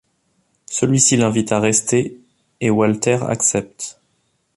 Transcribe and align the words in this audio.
Celui-ci 0.65 1.15
l'invite 1.15 1.51
à 1.51 1.59
rester, 1.59 2.17
et 2.59 2.71
Walter 2.71 3.19
accepte. 3.29 3.99